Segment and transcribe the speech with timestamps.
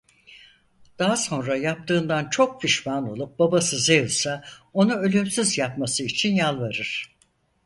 [0.99, 4.43] Daha sonra yaptığından çok pişman olup babası Zeus'a
[4.73, 7.15] onu ölümsüz yapması için yalvarır.